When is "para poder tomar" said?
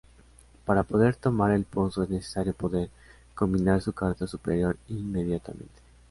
0.65-1.51